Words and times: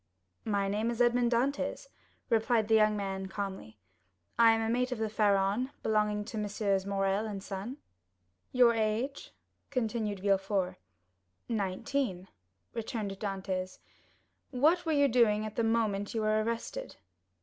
"My 0.45 0.67
name 0.67 0.89
is 0.89 0.99
Edmond 0.99 1.31
Dantès," 1.31 1.85
replied 2.27 2.67
the 2.67 2.73
young 2.73 2.97
man 2.97 3.27
calmly; 3.27 3.77
"I 4.39 4.53
am 4.53 4.73
mate 4.73 4.91
of 4.91 4.97
the 4.97 5.11
Pharaon, 5.11 5.69
belonging 5.83 6.25
to 6.25 6.39
Messrs. 6.39 6.87
Morrel 6.87 7.39
& 7.39 7.39
Son." 7.39 7.77
"Your 8.51 8.73
age?" 8.73 9.31
continued 9.69 10.21
Villefort. 10.21 10.77
"Nineteen," 11.47 12.29
returned 12.73 13.11
Dantès. 13.19 13.77
"What 14.49 14.87
were 14.87 14.91
you 14.91 15.07
doing 15.07 15.45
at 15.45 15.55
the 15.55 15.63
moment 15.63 16.15
you 16.15 16.21
were 16.21 16.41
arrested?" 16.43 16.95